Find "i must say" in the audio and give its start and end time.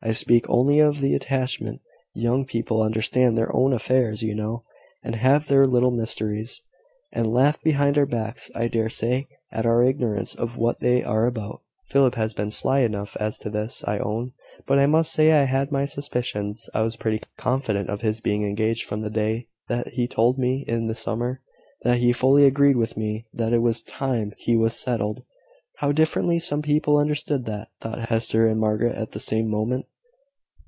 14.78-15.32